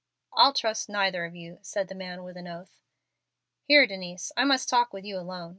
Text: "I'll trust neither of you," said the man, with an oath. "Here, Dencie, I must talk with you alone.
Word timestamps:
"I'll 0.33 0.53
trust 0.53 0.89
neither 0.89 1.25
of 1.25 1.35
you," 1.35 1.59
said 1.61 1.87
the 1.87 1.93
man, 1.93 2.23
with 2.23 2.35
an 2.35 2.47
oath. 2.47 2.81
"Here, 3.65 3.85
Dencie, 3.85 4.31
I 4.35 4.45
must 4.45 4.67
talk 4.67 4.93
with 4.93 5.05
you 5.05 5.19
alone. 5.19 5.49